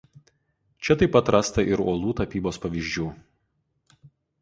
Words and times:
Čia 0.87 0.95
taip 1.01 1.13
pat 1.17 1.29
rasta 1.35 1.65
ir 1.73 1.85
uolų 1.85 2.17
tapybos 2.23 2.61
pavyzdžių. 2.67 3.15